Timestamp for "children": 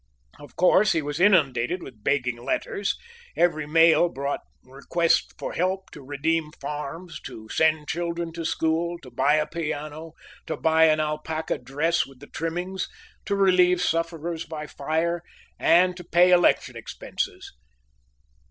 7.87-8.33